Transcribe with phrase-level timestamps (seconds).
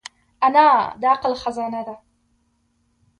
[0.47, 0.67] انا
[1.01, 1.95] د عقل خزانه ده